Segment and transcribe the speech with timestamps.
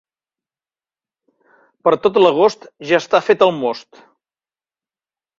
[1.87, 4.01] Per tot l'agost, ja està fet el most.